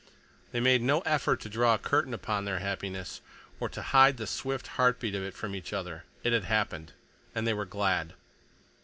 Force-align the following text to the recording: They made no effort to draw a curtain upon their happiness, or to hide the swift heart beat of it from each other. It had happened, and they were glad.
They 0.51 0.59
made 0.59 0.81
no 0.81 1.01
effort 1.01 1.39
to 1.41 1.47
draw 1.47 1.75
a 1.75 1.77
curtain 1.77 2.11
upon 2.11 2.43
their 2.45 2.57
happiness, 2.57 3.21
or 3.59 3.69
to 3.69 3.83
hide 3.83 4.17
the 4.17 4.25
swift 4.25 4.69
heart 4.69 4.99
beat 4.99 5.13
of 5.13 5.21
it 5.21 5.35
from 5.35 5.53
each 5.55 5.73
other. 5.73 6.05
It 6.23 6.33
had 6.33 6.45
happened, 6.45 6.93
and 7.35 7.45
they 7.45 7.53
were 7.53 7.65
glad. 7.65 8.13